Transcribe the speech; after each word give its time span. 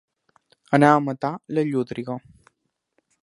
Anar 0.77 0.89
a 0.93 1.03
matar 1.09 1.31
la 1.57 1.67
llúdriga. 1.69 2.17